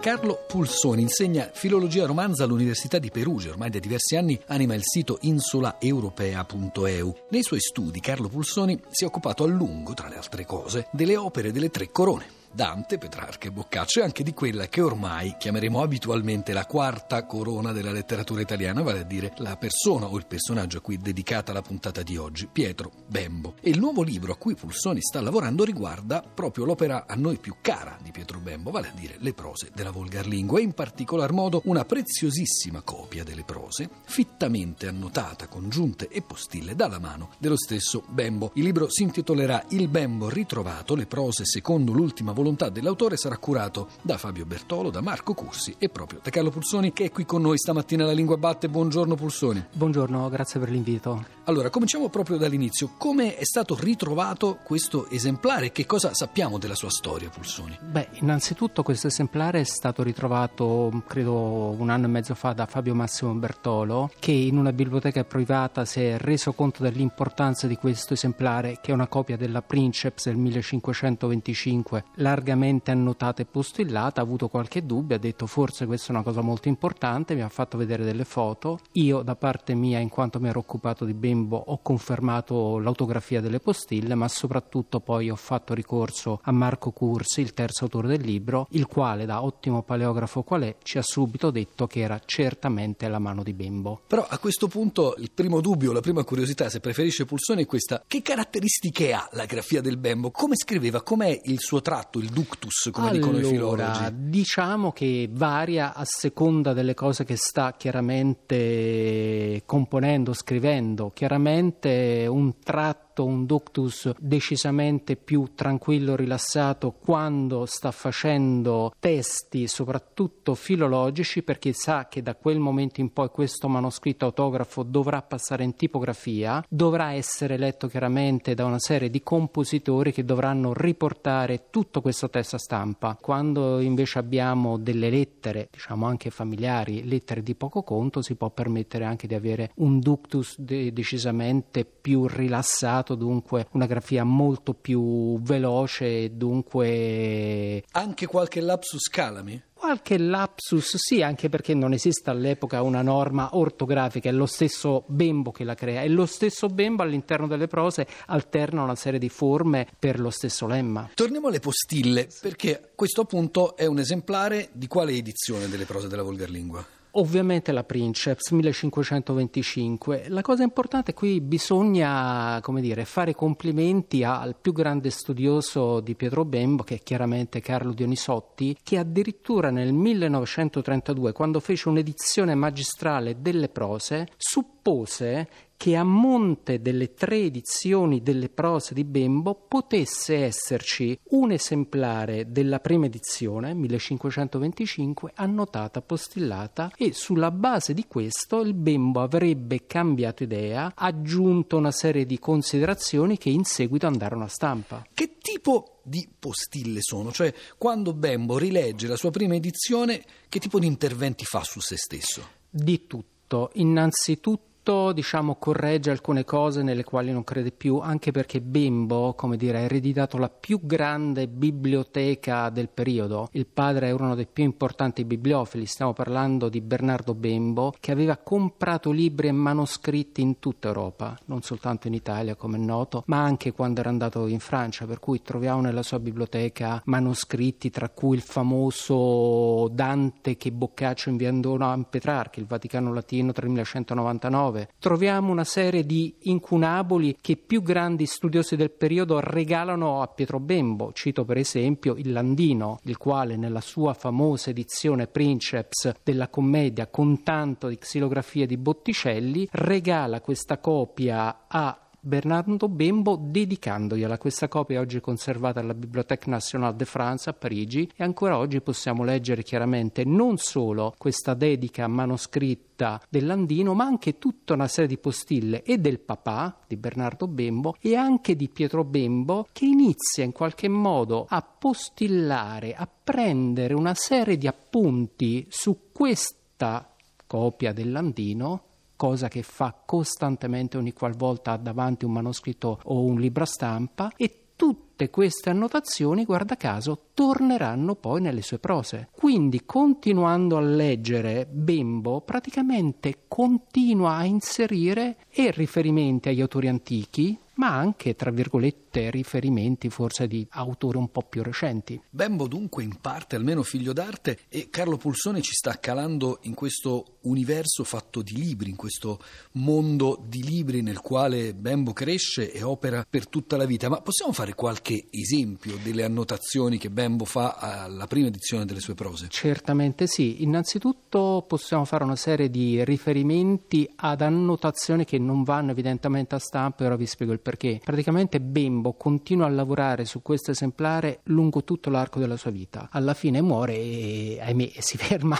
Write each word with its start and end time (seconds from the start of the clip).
Carlo 0.00 0.44
Pulsoni 0.46 1.02
insegna 1.02 1.50
filologia 1.52 2.06
romanza 2.06 2.44
all'Università 2.44 2.98
di 2.98 3.10
Perugia, 3.10 3.50
ormai 3.50 3.68
da 3.68 3.78
diversi 3.78 4.16
anni 4.16 4.40
anima 4.46 4.72
il 4.72 4.80
sito 4.82 5.18
insulaeuropea.eu. 5.20 7.14
Nei 7.28 7.42
suoi 7.42 7.60
studi 7.60 8.00
Carlo 8.00 8.28
Pulsoni 8.28 8.80
si 8.88 9.04
è 9.04 9.06
occupato 9.06 9.44
a 9.44 9.46
lungo, 9.46 9.92
tra 9.92 10.08
le 10.08 10.16
altre 10.16 10.46
cose, 10.46 10.88
delle 10.90 11.18
opere 11.18 11.52
delle 11.52 11.68
tre 11.68 11.90
corone 11.92 12.39
Dante, 12.52 12.98
Petrarca 12.98 13.46
e 13.46 13.52
Boccaccio 13.52 14.00
e 14.00 14.02
anche 14.02 14.24
di 14.24 14.34
quella 14.34 14.66
che 14.66 14.80
ormai 14.80 15.36
chiameremo 15.38 15.82
abitualmente 15.82 16.52
la 16.52 16.66
quarta 16.66 17.24
corona 17.24 17.70
della 17.70 17.92
letteratura 17.92 18.40
italiana, 18.40 18.82
vale 18.82 19.00
a 19.00 19.04
dire 19.04 19.32
la 19.36 19.56
persona 19.56 20.06
o 20.06 20.16
il 20.16 20.26
personaggio 20.26 20.78
a 20.78 20.80
cui 20.80 20.96
è 20.96 20.98
dedicata 20.98 21.52
la 21.52 21.62
puntata 21.62 22.02
di 22.02 22.16
oggi, 22.16 22.48
Pietro 22.50 22.90
Bembo. 23.06 23.54
E 23.60 23.70
il 23.70 23.78
nuovo 23.78 24.02
libro 24.02 24.32
a 24.32 24.36
cui 24.36 24.56
Pulsoni 24.56 25.00
sta 25.00 25.20
lavorando 25.20 25.62
riguarda 25.64 26.22
proprio 26.22 26.64
l'opera 26.64 27.04
a 27.06 27.14
noi 27.14 27.38
più 27.38 27.54
cara 27.60 27.96
di 28.02 28.10
Pietro 28.10 28.40
Bembo, 28.40 28.72
vale 28.72 28.88
a 28.88 28.92
dire 28.94 29.16
le 29.18 29.32
prose 29.32 29.70
della 29.72 29.92
volgarlingua 29.92 30.58
e 30.58 30.62
in 30.62 30.72
particolar 30.72 31.32
modo 31.32 31.62
una 31.66 31.84
preziosissima 31.84 32.82
copia 32.82 33.22
delle 33.22 33.44
prose, 33.44 33.88
fittamente 34.04 34.88
annotata 34.88 35.46
con 35.46 35.68
giunte 35.68 36.08
e 36.08 36.20
postille 36.22 36.74
dalla 36.74 36.98
mano 36.98 37.30
dello 37.38 37.56
stesso 37.56 38.02
Bembo. 38.08 38.50
Il 38.54 38.64
libro 38.64 38.90
si 38.90 39.04
intitolerà 39.04 39.64
Il 39.68 39.86
Bembo 39.86 40.28
ritrovato, 40.28 40.96
le 40.96 41.06
prose 41.06 41.44
secondo 41.44 41.92
l'ultima 41.92 42.32
volontà 42.40 42.70
dell'autore 42.70 43.18
sarà 43.18 43.36
curato 43.36 43.88
da 44.00 44.16
Fabio 44.16 44.46
Bertolo, 44.46 44.88
da 44.90 45.02
Marco 45.02 45.34
Cursi 45.34 45.74
e 45.78 45.90
proprio 45.90 46.20
da 46.22 46.30
Carlo 46.30 46.50
Pulsoni 46.50 46.92
che 46.92 47.04
è 47.04 47.10
qui 47.10 47.26
con 47.26 47.42
noi 47.42 47.58
stamattina 47.58 48.04
alla 48.04 48.12
Lingua 48.12 48.38
Batte. 48.38 48.68
Buongiorno 48.68 49.14
Pulsoni. 49.14 49.62
Buongiorno, 49.72 50.28
grazie 50.30 50.58
per 50.58 50.70
l'invito. 50.70 51.38
Allora, 51.44 51.68
cominciamo 51.68 52.08
proprio 52.08 52.36
dall'inizio. 52.36 52.92
Come 52.96 53.36
è 53.36 53.44
stato 53.44 53.76
ritrovato 53.78 54.58
questo 54.62 55.08
esemplare 55.10 55.66
e 55.66 55.72
che 55.72 55.84
cosa 55.84 56.14
sappiamo 56.14 56.58
della 56.58 56.76
sua 56.76 56.90
storia, 56.90 57.28
Pulsoni? 57.28 57.76
Beh, 57.80 58.08
innanzitutto 58.20 58.82
questo 58.82 59.08
esemplare 59.08 59.60
è 59.60 59.64
stato 59.64 60.02
ritrovato, 60.02 61.02
credo, 61.08 61.74
un 61.76 61.90
anno 61.90 62.06
e 62.06 62.08
mezzo 62.08 62.34
fa 62.34 62.52
da 62.52 62.66
Fabio 62.66 62.94
Massimo 62.94 63.34
Bertolo, 63.34 64.10
che 64.18 64.30
in 64.30 64.56
una 64.56 64.72
biblioteca 64.72 65.24
privata 65.24 65.84
si 65.84 66.00
è 66.00 66.18
reso 66.18 66.52
conto 66.52 66.84
dell'importanza 66.84 67.66
di 67.66 67.76
questo 67.76 68.14
esemplare, 68.14 68.78
che 68.80 68.92
è 68.92 68.94
una 68.94 69.08
copia 69.08 69.36
della 69.36 69.60
Princeps 69.60 70.26
del 70.26 70.36
1525. 70.36 72.04
La 72.16 72.29
largamente 72.30 72.92
annotata 72.92 73.42
e 73.42 73.44
postillata, 73.44 74.20
ha 74.20 74.24
avuto 74.24 74.48
qualche 74.48 74.86
dubbio, 74.86 75.16
ha 75.16 75.18
detto 75.18 75.46
forse 75.46 75.86
questa 75.86 76.08
è 76.08 76.10
una 76.12 76.22
cosa 76.22 76.40
molto 76.40 76.68
importante, 76.68 77.34
mi 77.34 77.42
ha 77.42 77.48
fatto 77.48 77.76
vedere 77.76 78.04
delle 78.04 78.24
foto. 78.24 78.78
Io 78.92 79.22
da 79.22 79.34
parte 79.34 79.74
mia, 79.74 79.98
in 79.98 80.08
quanto 80.08 80.38
mi 80.38 80.48
ero 80.48 80.60
occupato 80.60 81.04
di 81.04 81.12
Bembo, 81.12 81.56
ho 81.56 81.80
confermato 81.82 82.78
l'autografia 82.78 83.40
delle 83.40 83.58
postille, 83.58 84.14
ma 84.14 84.28
soprattutto 84.28 85.00
poi 85.00 85.28
ho 85.28 85.36
fatto 85.36 85.74
ricorso 85.74 86.40
a 86.42 86.52
Marco 86.52 86.92
Cursi, 86.92 87.40
il 87.40 87.52
terzo 87.52 87.84
autore 87.84 88.06
del 88.06 88.20
libro, 88.20 88.66
il 88.70 88.86
quale 88.86 89.26
da 89.26 89.42
ottimo 89.42 89.82
paleografo 89.82 90.42
qual 90.42 90.62
è 90.62 90.76
ci 90.82 90.98
ha 90.98 91.02
subito 91.02 91.50
detto 91.50 91.86
che 91.86 92.00
era 92.00 92.20
certamente 92.24 93.08
la 93.08 93.18
mano 93.18 93.42
di 93.42 93.52
Bembo. 93.52 94.00
Però 94.06 94.24
a 94.28 94.38
questo 94.38 94.68
punto 94.68 95.14
il 95.18 95.32
primo 95.32 95.60
dubbio, 95.60 95.92
la 95.92 96.00
prima 96.00 96.22
curiosità, 96.22 96.68
se 96.68 96.78
preferisce 96.78 97.24
Pulsone 97.24 97.62
è 97.62 97.66
questa: 97.66 98.04
che 98.06 98.22
caratteristiche 98.22 99.12
ha 99.12 99.28
la 99.32 99.46
grafia 99.46 99.80
del 99.80 99.96
Bembo? 99.96 100.30
Come 100.30 100.54
scriveva? 100.54 101.02
Com'è 101.02 101.40
il 101.44 101.58
suo 101.58 101.80
tratto? 101.80 102.18
Il 102.20 102.30
ductus, 102.30 102.90
come 102.92 103.10
allora, 103.10 103.26
dicono 103.26 103.38
i 103.38 103.44
filologi? 103.44 104.04
Diciamo 104.12 104.92
che 104.92 105.28
varia 105.30 105.94
a 105.94 106.04
seconda 106.04 106.72
delle 106.72 106.94
cose 106.94 107.24
che 107.24 107.36
sta 107.36 107.74
chiaramente 107.76 109.62
componendo, 109.66 110.32
scrivendo. 110.32 111.10
Chiaramente 111.12 112.26
un 112.28 112.58
tratto 112.62 113.09
un 113.24 113.46
ductus 113.46 114.12
decisamente 114.18 115.16
più 115.16 115.50
tranquillo, 115.54 116.16
rilassato 116.16 116.92
quando 116.92 117.66
sta 117.66 117.90
facendo 117.90 118.92
testi, 118.98 119.66
soprattutto 119.66 120.54
filologici, 120.54 121.42
perché 121.42 121.72
sa 121.72 122.08
che 122.08 122.22
da 122.22 122.34
quel 122.34 122.58
momento 122.58 123.00
in 123.00 123.12
poi 123.12 123.28
questo 123.28 123.68
manoscritto 123.68 124.24
autografo 124.24 124.82
dovrà 124.82 125.22
passare 125.22 125.64
in 125.64 125.74
tipografia, 125.74 126.64
dovrà 126.68 127.12
essere 127.12 127.56
letto 127.56 127.88
chiaramente 127.88 128.54
da 128.54 128.64
una 128.64 128.78
serie 128.78 129.10
di 129.10 129.22
compositori 129.22 130.12
che 130.12 130.24
dovranno 130.24 130.72
riportare 130.72 131.66
tutto 131.70 132.00
questo 132.00 132.30
testo 132.30 132.56
a 132.56 132.58
stampa. 132.58 133.16
Quando 133.20 133.80
invece 133.80 134.18
abbiamo 134.18 134.78
delle 134.78 135.10
lettere, 135.10 135.68
diciamo 135.70 136.06
anche 136.06 136.30
familiari, 136.30 137.06
lettere 137.08 137.42
di 137.42 137.54
poco 137.54 137.82
conto, 137.82 138.22
si 138.22 138.34
può 138.34 138.50
permettere 138.50 139.04
anche 139.04 139.26
di 139.26 139.34
avere 139.34 139.70
un 139.76 139.98
ductus 140.00 140.58
de- 140.58 140.92
decisamente 140.92 141.84
più 141.84 142.26
rilassato 142.26 143.09
usato 143.10 143.14
dunque 143.14 143.66
una 143.72 143.86
grafia 143.86 144.24
molto 144.24 144.74
più 144.74 145.40
veloce 145.40 146.24
e 146.24 146.30
dunque... 146.30 147.84
Anche 147.92 148.26
qualche 148.26 148.60
lapsus 148.60 149.08
calami? 149.08 149.60
Qualche 149.72 150.18
lapsus 150.18 150.96
sì, 150.96 151.22
anche 151.22 151.48
perché 151.48 151.72
non 151.72 151.94
esiste 151.94 152.28
all'epoca 152.28 152.82
una 152.82 153.00
norma 153.00 153.56
ortografica, 153.56 154.28
è 154.28 154.32
lo 154.32 154.44
stesso 154.44 155.04
Bembo 155.06 155.52
che 155.52 155.64
la 155.64 155.74
crea 155.74 156.02
e 156.02 156.08
lo 156.08 156.26
stesso 156.26 156.68
Bembo 156.68 157.02
all'interno 157.02 157.46
delle 157.46 157.66
prose 157.66 158.06
alterna 158.26 158.82
una 158.82 158.94
serie 158.94 159.18
di 159.18 159.30
forme 159.30 159.86
per 159.98 160.20
lo 160.20 160.30
stesso 160.30 160.66
lemma. 160.66 161.10
Torniamo 161.14 161.48
alle 161.48 161.60
postille, 161.60 162.28
perché 162.42 162.90
questo 162.94 163.22
appunto 163.22 163.74
è 163.74 163.86
un 163.86 163.98
esemplare 163.98 164.68
di 164.72 164.86
quale 164.86 165.12
edizione 165.12 165.66
delle 165.68 165.86
prose 165.86 166.08
della 166.08 166.22
volgarlingua? 166.22 166.99
Ovviamente 167.12 167.72
la 167.72 167.82
Princeps 167.82 168.50
1525. 168.50 170.26
La 170.28 170.42
cosa 170.42 170.62
importante 170.62 171.12
qui 171.12 171.40
bisogna, 171.40 172.60
dire, 172.80 173.04
fare 173.04 173.34
complimenti 173.34 174.22
al 174.22 174.54
più 174.60 174.72
grande 174.72 175.10
studioso 175.10 175.98
di 175.98 176.14
Pietro 176.14 176.44
Bembo, 176.44 176.84
che 176.84 176.96
è 176.96 177.02
chiaramente 177.02 177.60
Carlo 177.60 177.92
Dionisotti, 177.92 178.76
che 178.82 178.98
addirittura 178.98 179.70
nel 179.70 179.92
1932, 179.92 181.32
quando 181.32 181.58
fece 181.58 181.88
un'edizione 181.88 182.54
magistrale 182.54 183.40
delle 183.40 183.68
prose, 183.68 184.28
suppose 184.36 185.48
che 185.80 185.96
a 185.96 186.04
monte 186.04 186.82
delle 186.82 187.14
tre 187.14 187.38
edizioni 187.38 188.22
delle 188.22 188.50
prose 188.50 188.92
di 188.92 189.02
Bembo 189.02 189.54
potesse 189.54 190.44
esserci 190.44 191.18
un 191.30 191.52
esemplare 191.52 192.52
della 192.52 192.80
prima 192.80 193.06
edizione, 193.06 193.72
1525, 193.72 195.32
annotata, 195.36 196.02
postillata 196.02 196.92
e 196.94 197.14
sulla 197.14 197.50
base 197.50 197.94
di 197.94 198.04
questo 198.06 198.60
il 198.60 198.74
Bembo 198.74 199.22
avrebbe 199.22 199.86
cambiato 199.86 200.42
idea, 200.42 200.92
aggiunto 200.94 201.78
una 201.78 201.92
serie 201.92 202.26
di 202.26 202.38
considerazioni 202.38 203.38
che 203.38 203.48
in 203.48 203.64
seguito 203.64 204.06
andarono 204.06 204.44
a 204.44 204.48
stampa. 204.48 205.06
Che 205.14 205.38
tipo 205.38 206.00
di 206.02 206.28
postille 206.38 206.98
sono? 207.00 207.32
Cioè, 207.32 207.54
quando 207.78 208.12
Bembo 208.12 208.58
rilegge 208.58 209.06
la 209.06 209.16
sua 209.16 209.30
prima 209.30 209.54
edizione, 209.54 210.22
che 210.50 210.58
tipo 210.58 210.78
di 210.78 210.86
interventi 210.86 211.46
fa 211.46 211.64
su 211.64 211.80
se 211.80 211.96
stesso? 211.96 212.46
Di 212.68 213.06
tutto. 213.06 213.70
Innanzitutto 213.74 214.40
tutto 214.40 214.69
diciamo, 215.12 215.56
corregge 215.56 216.10
alcune 216.10 216.44
cose 216.44 216.82
nelle 216.82 217.04
quali 217.04 217.30
non 217.32 217.44
crede 217.44 217.70
più, 217.70 217.98
anche 217.98 218.30
perché 218.30 218.60
Bembo, 218.60 219.34
come 219.34 219.56
dire, 219.56 219.78
ha 219.78 219.82
ereditato 219.82 220.38
la 220.38 220.48
più 220.48 220.80
grande 220.82 221.46
biblioteca 221.48 222.70
del 222.70 222.88
periodo. 222.88 223.48
Il 223.52 223.66
padre 223.66 224.08
era 224.08 224.22
uno 224.22 224.34
dei 224.34 224.48
più 224.50 224.64
importanti 224.64 225.24
bibliofili, 225.24 225.86
stiamo 225.86 226.12
parlando 226.12 226.68
di 226.68 226.80
Bernardo 226.80 227.34
Bembo, 227.34 227.94
che 228.00 228.10
aveva 228.10 228.36
comprato 228.38 229.10
libri 229.10 229.48
e 229.48 229.52
manoscritti 229.52 230.40
in 230.40 230.58
tutta 230.58 230.88
Europa, 230.88 231.38
non 231.44 231.62
soltanto 231.62 232.08
in 232.08 232.14
Italia, 232.14 232.56
come 232.56 232.78
è 232.78 232.80
noto, 232.80 233.22
ma 233.26 233.42
anche 233.42 233.72
quando 233.72 234.00
era 234.00 234.08
andato 234.08 234.46
in 234.46 234.60
Francia, 234.60 235.06
per 235.06 235.20
cui 235.20 235.42
troviamo 235.42 235.82
nella 235.82 236.02
sua 236.02 236.18
biblioteca 236.18 237.00
manoscritti, 237.04 237.90
tra 237.90 238.08
cui 238.08 238.36
il 238.36 238.42
famoso 238.42 239.88
Dante 239.92 240.56
che 240.56 240.72
Boccaccio 240.72 241.28
inviò 241.28 241.48
a 241.50 242.06
Petrarca, 242.08 242.60
il 242.60 242.66
Vaticano 242.66 243.12
Latino 243.12 243.52
3199 243.52 244.79
19. 244.80 244.88
Troviamo 244.98 245.50
una 245.50 245.64
serie 245.64 246.04
di 246.04 246.34
incunaboli 246.42 247.36
che 247.40 247.56
più 247.56 247.82
grandi 247.82 248.26
studiosi 248.26 248.76
del 248.76 248.90
periodo 248.90 249.40
regalano 249.40 250.22
a 250.22 250.28
Pietro 250.28 250.60
Bembo. 250.60 251.12
Cito 251.12 251.44
per 251.44 251.56
esempio 251.56 252.14
il 252.16 252.32
Landino, 252.32 253.00
il 253.04 253.16
quale 253.16 253.56
nella 253.56 253.80
sua 253.80 254.14
famosa 254.14 254.70
edizione 254.70 255.26
Princeps 255.26 256.12
della 256.22 256.48
commedia 256.48 257.08
con 257.08 257.42
tanto 257.42 257.88
di 257.88 257.98
xilografie 257.98 258.66
di 258.66 258.76
Botticelli 258.76 259.68
regala 259.70 260.40
questa 260.40 260.78
copia 260.78 261.66
a 261.68 262.09
Bernardo 262.22 262.88
Bembo 262.88 263.38
dedicandogliela. 263.40 264.36
Questa 264.36 264.68
copia 264.68 264.98
è 264.98 265.00
oggi 265.00 265.20
conservata 265.20 265.80
alla 265.80 265.94
Bibliothèque 265.94 266.50
Nationale 266.50 266.94
de 266.94 267.06
France 267.06 267.48
a 267.48 267.54
Parigi 267.54 268.10
e 268.14 268.22
ancora 268.22 268.58
oggi 268.58 268.82
possiamo 268.82 269.24
leggere 269.24 269.62
chiaramente 269.62 270.24
non 270.24 270.58
solo 270.58 271.14
questa 271.16 271.54
dedica 271.54 272.06
manoscritta 272.08 273.22
dell'Andino, 273.28 273.94
ma 273.94 274.04
anche 274.04 274.36
tutta 274.38 274.74
una 274.74 274.86
serie 274.86 275.08
di 275.08 275.16
postille 275.16 275.82
e 275.82 275.96
del 275.96 276.20
papà 276.20 276.76
di 276.86 276.96
Bernardo 276.96 277.46
Bembo 277.46 277.96
e 278.00 278.14
anche 278.14 278.54
di 278.54 278.68
Pietro 278.68 279.02
Bembo 279.02 279.66
che 279.72 279.86
inizia 279.86 280.44
in 280.44 280.52
qualche 280.52 280.88
modo 280.88 281.46
a 281.48 281.62
postillare, 281.62 282.94
a 282.94 283.08
prendere 283.08 283.94
una 283.94 284.14
serie 284.14 284.58
di 284.58 284.66
appunti 284.66 285.66
su 285.70 286.10
questa 286.12 287.08
copia 287.46 287.92
dell'Andino 287.94 288.82
cosa 289.20 289.48
che 289.48 289.62
fa 289.62 289.94
costantemente 290.06 290.96
ogni 290.96 291.12
qualvolta 291.12 291.72
ha 291.72 291.76
davanti 291.76 292.24
un 292.24 292.32
manoscritto 292.32 293.00
o 293.04 293.22
un 293.22 293.38
libro 293.38 293.66
stampa 293.66 294.32
e 294.34 294.60
tutte 294.76 295.28
queste 295.28 295.68
annotazioni, 295.68 296.46
guarda 296.46 296.74
caso, 296.78 297.26
torneranno 297.34 298.14
poi 298.14 298.40
nelle 298.40 298.62
sue 298.62 298.78
prose. 298.78 299.28
Quindi, 299.30 299.84
continuando 299.84 300.78
a 300.78 300.80
leggere, 300.80 301.66
Bembo 301.70 302.40
praticamente 302.40 303.40
continua 303.46 304.36
a 304.36 304.46
inserire 304.46 305.36
e 305.50 305.70
riferimenti 305.70 306.48
agli 306.48 306.62
autori 306.62 306.88
antichi, 306.88 307.58
ma 307.80 307.96
anche, 307.96 308.36
tra 308.36 308.50
virgolette, 308.50 309.30
riferimenti 309.30 310.10
forse 310.10 310.46
di 310.46 310.66
autori 310.72 311.16
un 311.16 311.30
po' 311.30 311.40
più 311.40 311.62
recenti. 311.62 312.20
Bembo 312.28 312.68
dunque 312.68 313.02
in 313.02 313.16
parte 313.22 313.56
almeno 313.56 313.82
figlio 313.82 314.12
d'arte 314.12 314.58
e 314.68 314.90
Carlo 314.90 315.16
Pulsone 315.16 315.62
ci 315.62 315.72
sta 315.72 315.98
calando 315.98 316.58
in 316.64 316.74
questo 316.74 317.38
universo 317.44 318.04
fatto 318.04 318.42
di 318.42 318.54
libri, 318.54 318.90
in 318.90 318.96
questo 318.96 319.40
mondo 319.72 320.44
di 320.46 320.62
libri 320.62 321.00
nel 321.00 321.20
quale 321.20 321.72
Bembo 321.72 322.12
cresce 322.12 322.70
e 322.70 322.82
opera 322.82 323.26
per 323.28 323.48
tutta 323.48 323.78
la 323.78 323.86
vita. 323.86 324.10
Ma 324.10 324.20
possiamo 324.20 324.52
fare 324.52 324.74
qualche 324.74 325.28
esempio 325.30 325.96
delle 326.02 326.24
annotazioni 326.24 326.98
che 326.98 327.08
Bembo 327.08 327.46
fa 327.46 327.76
alla 327.76 328.26
prima 328.26 328.48
edizione 328.48 328.84
delle 328.84 329.00
sue 329.00 329.14
prose? 329.14 329.46
Certamente 329.48 330.26
sì. 330.26 330.62
Innanzitutto 330.62 331.64
possiamo 331.66 332.04
fare 332.04 332.24
una 332.24 332.36
serie 332.36 332.68
di 332.68 333.02
riferimenti 333.06 334.06
ad 334.16 334.42
annotazioni 334.42 335.24
che 335.24 335.38
non 335.38 335.62
vanno 335.62 335.92
evidentemente 335.92 336.54
a 336.54 336.58
stampa 336.58 337.06
ora 337.06 337.16
vi 337.16 337.24
spiego 337.24 337.54
il 337.54 337.58
perché 337.58 337.69
perché 337.70 338.00
praticamente 338.02 338.60
Bembo 338.60 339.12
continua 339.12 339.66
a 339.66 339.68
lavorare 339.68 340.24
su 340.24 340.42
questo 340.42 340.72
esemplare 340.72 341.38
lungo 341.44 341.84
tutto 341.84 342.10
l'arco 342.10 342.40
della 342.40 342.56
sua 342.56 342.72
vita. 342.72 343.08
Alla 343.12 343.32
fine 343.32 343.60
muore 343.60 343.94
e 343.94 344.58
ahimè 344.60 344.90
si 344.98 345.16
ferma. 345.18 345.56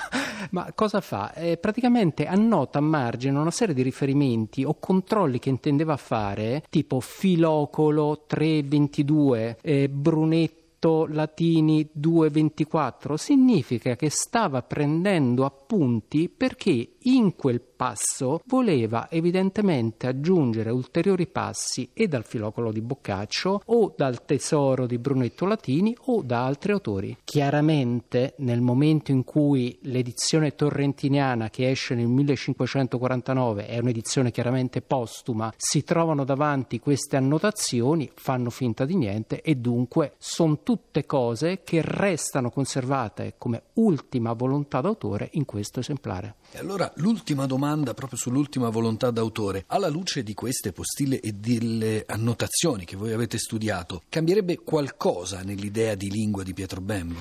Ma 0.51 0.73
cosa 0.75 1.01
fa? 1.01 1.33
Eh, 1.35 1.57
praticamente 1.57 2.27
annota 2.27 2.79
a 2.79 2.83
margine 2.83 3.39
una 3.39 3.53
serie 3.53 3.75
di 3.75 3.83
riferimenti 3.83 4.65
o 4.65 4.75
controlli 4.81 5.39
che 5.39 5.51
intendeva 5.51 5.97
fare, 5.97 6.65
tipo 6.69 6.99
Filocolo 6.99 8.25
322, 8.27 9.59
eh, 9.63 9.89
Brunetto 9.89 11.07
Latini 11.07 11.89
224 11.93 13.17
significa 13.19 13.95
che 13.95 14.11
stava 14.11 14.63
prendendo 14.63 15.45
appunti 15.45 16.29
perché 16.29 16.95
in 17.03 17.37
quel 17.37 17.70
passo 17.81 18.43
voleva 18.45 19.09
evidentemente 19.09 20.07
aggiungere 20.07 20.69
ulteriori 20.69 21.27
passi 21.27 21.89
e 21.95 22.09
dal 22.09 22.27
filocolo 22.27 22.73
di 22.73 22.83
Boccaccio 22.83 23.63
o 23.65 23.95
dal 23.97 24.27
tesoro 24.27 24.85
di 24.85 24.99
Brunetto 24.99 25.47
Latini 25.47 25.97
o 26.09 26.21
da 26.21 26.45
altri 26.45 26.73
autori. 26.73 27.17
Chiaramente 27.25 28.35
nel 28.41 28.61
momento 28.61 29.13
in 29.13 29.25
cui 29.25 29.79
l'edizione 29.85 30.55
torrentiniana 30.55 31.49
che 31.49 31.71
esce 31.71 31.95
nel 31.95 32.09
1549 32.09 33.67
è 33.67 33.79
un'edizione 33.79 34.31
chiaramente 34.31 34.83
postuma, 34.83 35.51
si 35.57 35.83
trovano 35.83 36.25
davanti 36.25 36.81
queste 36.81 37.17
annotazioni, 37.17 38.11
fanno 38.15 38.51
finta 38.51 38.85
di 38.85 38.95
niente 38.95 39.41
e 39.41 39.55
dunque 39.55 40.17
sono 40.19 40.59
tutte 40.63 41.07
cose 41.07 41.63
che 41.65 41.81
restano 41.83 42.51
conservate 42.51 43.37
come 43.39 43.63
ultima 43.77 44.35
volontà 44.35 44.83
d'autore 44.83 45.31
in 45.33 45.47
questo 45.47 45.81
esemplare. 45.81 46.35
E 46.53 46.59
allora 46.59 46.93
l'ultima 46.97 47.47
domanda 47.47 47.69
proprio 47.95 48.19
sull'ultima 48.19 48.69
volontà 48.69 49.11
d'autore. 49.11 49.65
Alla 49.69 49.89
luce 49.89 50.23
di 50.23 50.35
queste 50.35 50.73
postille 50.73 51.21
e 51.21 51.33
delle 51.33 52.05
annotazioni 52.07 52.85
che 52.85 52.97
voi 52.97 53.13
avete 53.13 53.39
studiato, 53.39 54.03
cambierebbe 54.09 54.59
qualcosa 54.59 55.43
nell'idea 55.43 55.95
di 55.95 56.11
lingua 56.11 56.43
di 56.43 56.53
Pietro 56.53 56.81
Bembo? 56.81 57.21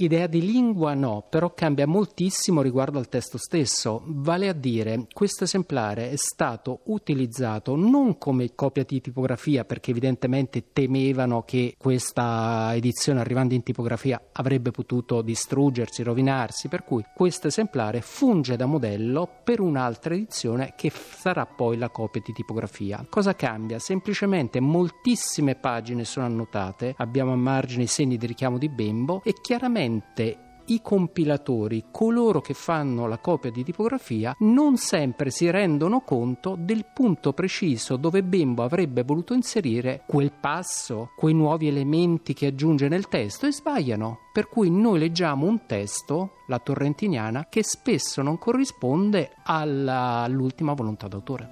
Idea 0.00 0.26
di 0.26 0.40
lingua 0.40 0.94
no, 0.94 1.26
però 1.28 1.52
cambia 1.52 1.86
moltissimo 1.86 2.62
riguardo 2.62 2.98
al 2.98 3.10
testo 3.10 3.36
stesso, 3.36 4.02
vale 4.06 4.48
a 4.48 4.54
dire 4.54 5.06
questo 5.12 5.44
esemplare 5.44 6.08
è 6.08 6.16
stato 6.16 6.80
utilizzato 6.84 7.76
non 7.76 8.16
come 8.16 8.54
copia 8.54 8.82
di 8.84 9.02
tipografia 9.02 9.66
perché 9.66 9.90
evidentemente 9.90 10.72
temevano 10.72 11.42
che 11.42 11.74
questa 11.76 12.70
edizione 12.74 13.20
arrivando 13.20 13.52
in 13.52 13.62
tipografia 13.62 14.18
avrebbe 14.32 14.70
potuto 14.70 15.20
distruggersi, 15.20 16.02
rovinarsi, 16.02 16.68
per 16.68 16.82
cui 16.82 17.04
questo 17.14 17.48
esemplare 17.48 18.00
funge 18.00 18.56
da 18.56 18.64
modello 18.64 19.28
per 19.44 19.60
un'altra 19.60 20.14
edizione 20.14 20.72
che 20.78 20.90
sarà 20.90 21.44
poi 21.44 21.76
la 21.76 21.90
copia 21.90 22.22
di 22.24 22.32
tipografia. 22.32 23.04
Cosa 23.06 23.36
cambia? 23.36 23.78
Semplicemente 23.78 24.60
moltissime 24.60 25.56
pagine 25.56 26.06
sono 26.06 26.24
annotate, 26.24 26.94
abbiamo 26.96 27.32
a 27.32 27.36
margine 27.36 27.82
i 27.82 27.86
segni 27.86 28.16
di 28.16 28.24
richiamo 28.26 28.56
di 28.56 28.70
Bembo 28.70 29.20
e 29.26 29.34
chiaramente 29.38 29.88
Ovviamente 29.90 30.48
i 30.66 30.80
compilatori, 30.82 31.86
coloro 31.90 32.40
che 32.40 32.54
fanno 32.54 33.08
la 33.08 33.18
copia 33.18 33.50
di 33.50 33.64
tipografia, 33.64 34.36
non 34.40 34.76
sempre 34.76 35.30
si 35.30 35.50
rendono 35.50 36.02
conto 36.02 36.56
del 36.56 36.86
punto 36.94 37.32
preciso 37.32 37.96
dove 37.96 38.22
Bembo 38.22 38.62
avrebbe 38.62 39.02
voluto 39.02 39.34
inserire 39.34 40.04
quel 40.06 40.30
passo, 40.30 41.10
quei 41.16 41.34
nuovi 41.34 41.66
elementi 41.66 42.34
che 42.34 42.46
aggiunge 42.46 42.86
nel 42.86 43.08
testo 43.08 43.46
e 43.46 43.52
sbagliano. 43.52 44.28
Per 44.32 44.48
cui 44.48 44.70
noi 44.70 45.00
leggiamo 45.00 45.44
un 45.46 45.66
testo, 45.66 46.34
la 46.46 46.60
torrentiniana, 46.60 47.46
che 47.48 47.64
spesso 47.64 48.22
non 48.22 48.38
corrisponde 48.38 49.32
alla, 49.42 50.22
all'ultima 50.22 50.74
volontà 50.74 51.08
d'autore. 51.08 51.48